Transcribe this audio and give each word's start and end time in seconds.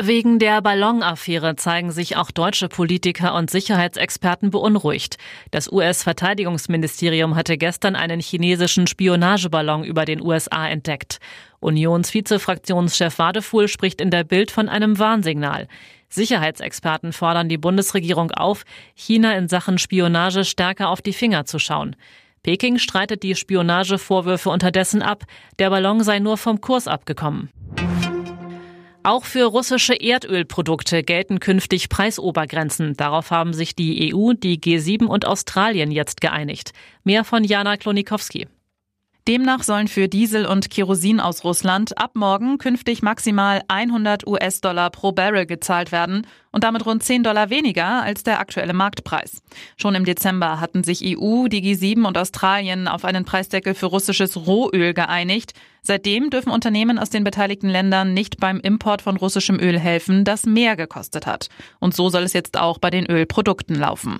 Wegen 0.00 0.38
der 0.38 0.62
Ballonaffäre 0.62 1.54
zeigen 1.54 1.92
sich 1.92 2.16
auch 2.16 2.30
deutsche 2.30 2.68
Politiker 2.68 3.34
und 3.34 3.50
Sicherheitsexperten 3.50 4.50
beunruhigt. 4.50 5.18
Das 5.50 5.70
US-Verteidigungsministerium 5.70 7.36
hatte 7.36 7.58
gestern 7.58 7.94
einen 7.94 8.18
chinesischen 8.18 8.86
Spionageballon 8.86 9.84
über 9.84 10.04
den 10.04 10.22
USA 10.22 10.66
entdeckt. 10.66 11.18
Unionsvizefraktionschef 11.60 13.18
Wadefuhl 13.18 13.68
spricht 13.68 14.00
in 14.00 14.10
der 14.10 14.24
Bild 14.24 14.50
von 14.50 14.68
einem 14.68 14.98
Warnsignal. 14.98 15.68
Sicherheitsexperten 16.08 17.12
fordern 17.12 17.48
die 17.48 17.58
Bundesregierung 17.58 18.32
auf, 18.32 18.64
China 18.94 19.36
in 19.36 19.48
Sachen 19.48 19.78
Spionage 19.78 20.44
stärker 20.44 20.88
auf 20.88 21.02
die 21.02 21.12
Finger 21.12 21.44
zu 21.44 21.58
schauen. 21.58 21.96
Peking 22.42 22.78
streitet 22.78 23.22
die 23.22 23.36
Spionagevorwürfe 23.36 24.50
unterdessen 24.50 25.00
ab, 25.00 25.24
der 25.58 25.70
Ballon 25.70 26.02
sei 26.02 26.18
nur 26.18 26.38
vom 26.38 26.60
Kurs 26.60 26.88
abgekommen. 26.88 27.50
Auch 29.04 29.24
für 29.24 29.46
russische 29.46 29.94
Erdölprodukte 29.94 31.02
gelten 31.02 31.40
künftig 31.40 31.88
Preisobergrenzen. 31.88 32.94
Darauf 32.94 33.32
haben 33.32 33.52
sich 33.52 33.74
die 33.74 34.14
EU, 34.14 34.32
die 34.32 34.60
G7 34.60 35.06
und 35.06 35.26
Australien 35.26 35.90
jetzt 35.90 36.20
geeinigt. 36.20 36.72
Mehr 37.02 37.24
von 37.24 37.42
Jana 37.42 37.76
Klonikowski. 37.76 38.46
Demnach 39.28 39.62
sollen 39.62 39.86
für 39.86 40.08
Diesel 40.08 40.46
und 40.46 40.68
Kerosin 40.68 41.20
aus 41.20 41.44
Russland 41.44 41.96
ab 41.96 42.12
morgen 42.14 42.58
künftig 42.58 43.02
maximal 43.02 43.62
100 43.68 44.26
US-Dollar 44.26 44.90
pro 44.90 45.12
Barrel 45.12 45.46
gezahlt 45.46 45.92
werden 45.92 46.26
und 46.50 46.64
damit 46.64 46.84
rund 46.86 47.04
10 47.04 47.22
Dollar 47.22 47.48
weniger 47.48 48.02
als 48.02 48.24
der 48.24 48.40
aktuelle 48.40 48.72
Marktpreis. 48.72 49.40
Schon 49.76 49.94
im 49.94 50.04
Dezember 50.04 50.58
hatten 50.58 50.82
sich 50.82 51.02
EU, 51.04 51.46
die 51.46 51.62
G7 51.62 52.04
und 52.04 52.18
Australien 52.18 52.88
auf 52.88 53.04
einen 53.04 53.24
Preisdeckel 53.24 53.74
für 53.74 53.86
russisches 53.86 54.36
Rohöl 54.44 54.92
geeinigt. 54.92 55.52
Seitdem 55.82 56.30
dürfen 56.30 56.50
Unternehmen 56.50 56.98
aus 56.98 57.10
den 57.10 57.22
beteiligten 57.22 57.68
Ländern 57.68 58.14
nicht 58.14 58.40
beim 58.40 58.58
Import 58.58 59.02
von 59.02 59.16
russischem 59.16 59.60
Öl 59.60 59.78
helfen, 59.78 60.24
das 60.24 60.46
mehr 60.46 60.74
gekostet 60.74 61.26
hat. 61.26 61.48
Und 61.78 61.94
so 61.94 62.08
soll 62.08 62.24
es 62.24 62.32
jetzt 62.32 62.58
auch 62.58 62.78
bei 62.78 62.90
den 62.90 63.06
Ölprodukten 63.06 63.76
laufen. 63.76 64.18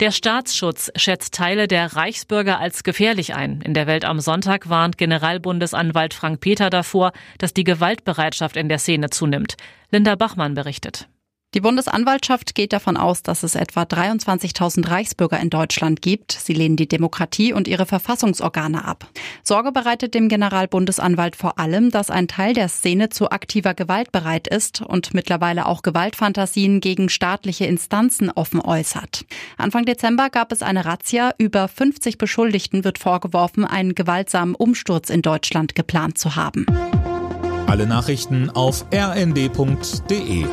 Der 0.00 0.12
Staatsschutz 0.12 0.92
schätzt 0.94 1.34
Teile 1.34 1.66
der 1.66 1.96
Reichsbürger 1.96 2.60
als 2.60 2.84
gefährlich 2.84 3.34
ein. 3.34 3.60
In 3.62 3.74
der 3.74 3.88
Welt 3.88 4.04
am 4.04 4.20
Sonntag 4.20 4.68
warnt 4.68 4.96
Generalbundesanwalt 4.96 6.14
Frank 6.14 6.38
Peter 6.38 6.70
davor, 6.70 7.10
dass 7.38 7.52
die 7.52 7.64
Gewaltbereitschaft 7.64 8.56
in 8.56 8.68
der 8.68 8.78
Szene 8.78 9.10
zunimmt. 9.10 9.56
Linda 9.90 10.14
Bachmann 10.14 10.54
berichtet. 10.54 11.08
Die 11.54 11.62
Bundesanwaltschaft 11.62 12.54
geht 12.54 12.74
davon 12.74 12.98
aus, 12.98 13.22
dass 13.22 13.42
es 13.42 13.54
etwa 13.54 13.84
23.000 13.84 14.90
Reichsbürger 14.90 15.40
in 15.40 15.48
Deutschland 15.48 16.02
gibt. 16.02 16.32
Sie 16.32 16.52
lehnen 16.52 16.76
die 16.76 16.86
Demokratie 16.86 17.54
und 17.54 17.66
ihre 17.66 17.86
Verfassungsorgane 17.86 18.84
ab. 18.84 19.06
Sorge 19.42 19.72
bereitet 19.72 20.12
dem 20.12 20.28
Generalbundesanwalt 20.28 21.36
vor 21.36 21.58
allem, 21.58 21.90
dass 21.90 22.10
ein 22.10 22.28
Teil 22.28 22.52
der 22.52 22.68
Szene 22.68 23.08
zu 23.08 23.30
aktiver 23.30 23.72
Gewalt 23.72 24.12
bereit 24.12 24.46
ist 24.46 24.82
und 24.82 25.14
mittlerweile 25.14 25.64
auch 25.64 25.80
Gewaltfantasien 25.80 26.80
gegen 26.80 27.08
staatliche 27.08 27.64
Instanzen 27.64 28.30
offen 28.30 28.60
äußert. 28.60 29.24
Anfang 29.56 29.86
Dezember 29.86 30.28
gab 30.28 30.52
es 30.52 30.60
eine 30.60 30.84
Razzia. 30.84 31.30
Über 31.38 31.66
50 31.66 32.18
Beschuldigten 32.18 32.84
wird 32.84 32.98
vorgeworfen, 32.98 33.64
einen 33.64 33.94
gewaltsamen 33.94 34.54
Umsturz 34.54 35.08
in 35.08 35.22
Deutschland 35.22 35.74
geplant 35.74 36.18
zu 36.18 36.36
haben. 36.36 36.66
Alle 37.66 37.86
Nachrichten 37.86 38.50
auf 38.50 38.84
rnd.de 38.92 40.44